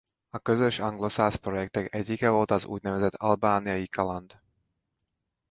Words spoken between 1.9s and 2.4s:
egyike